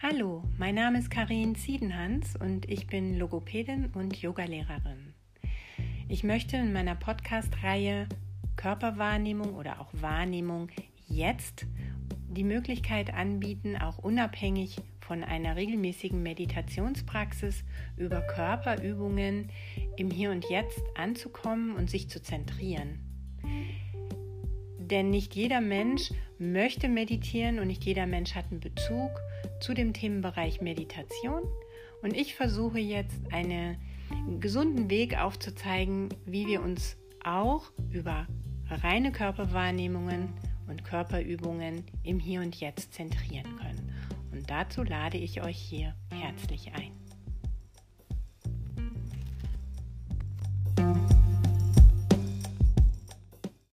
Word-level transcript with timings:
Hallo, 0.00 0.44
mein 0.58 0.76
Name 0.76 1.00
ist 1.00 1.10
Karin 1.10 1.56
Ziedenhans 1.56 2.36
und 2.36 2.70
ich 2.70 2.86
bin 2.86 3.18
Logopädin 3.18 3.90
und 3.94 4.16
Yogalehrerin. 4.22 5.12
Ich 6.08 6.22
möchte 6.22 6.56
in 6.56 6.72
meiner 6.72 6.94
Podcast-Reihe 6.94 8.08
Körperwahrnehmung 8.54 9.56
oder 9.56 9.80
auch 9.80 9.88
Wahrnehmung 9.94 10.68
jetzt 11.08 11.66
die 12.28 12.44
Möglichkeit 12.44 13.12
anbieten, 13.12 13.76
auch 13.76 13.98
unabhängig 13.98 14.76
von 15.00 15.24
einer 15.24 15.56
regelmäßigen 15.56 16.22
Meditationspraxis 16.22 17.64
über 17.96 18.20
Körperübungen 18.20 19.50
im 19.96 20.12
Hier 20.12 20.30
und 20.30 20.48
Jetzt 20.48 20.80
anzukommen 20.94 21.74
und 21.74 21.90
sich 21.90 22.08
zu 22.08 22.22
zentrieren. 22.22 23.07
Denn 24.90 25.10
nicht 25.10 25.34
jeder 25.34 25.60
Mensch 25.60 26.10
möchte 26.38 26.88
meditieren 26.88 27.58
und 27.58 27.66
nicht 27.66 27.84
jeder 27.84 28.06
Mensch 28.06 28.34
hat 28.34 28.46
einen 28.50 28.60
Bezug 28.60 29.10
zu 29.60 29.74
dem 29.74 29.92
Themenbereich 29.92 30.60
Meditation. 30.60 31.42
Und 32.02 32.16
ich 32.16 32.34
versuche 32.34 32.78
jetzt 32.78 33.20
einen 33.32 33.76
gesunden 34.40 34.88
Weg 34.88 35.18
aufzuzeigen, 35.18 36.08
wie 36.24 36.46
wir 36.46 36.62
uns 36.62 36.96
auch 37.22 37.70
über 37.90 38.26
reine 38.70 39.12
Körperwahrnehmungen 39.12 40.32
und 40.68 40.84
Körperübungen 40.84 41.84
im 42.02 42.18
Hier 42.18 42.40
und 42.40 42.58
Jetzt 42.58 42.94
zentrieren 42.94 43.56
können. 43.56 43.92
Und 44.32 44.48
dazu 44.48 44.82
lade 44.82 45.18
ich 45.18 45.42
euch 45.42 45.58
hier 45.58 45.94
herzlich 46.10 46.72
ein. 46.72 47.07